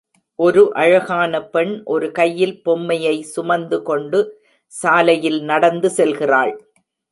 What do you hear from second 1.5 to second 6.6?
பெண், ஒரு கையில் பொம்மையை சுமந்துகொண்டு, சாலையில் நடந்து செல்கிறாள்.